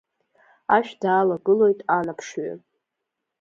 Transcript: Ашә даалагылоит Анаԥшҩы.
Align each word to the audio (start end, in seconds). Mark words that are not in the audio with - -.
Ашә 0.75 0.93
даалагылоит 1.01 1.79
Анаԥшҩы. 1.97 2.51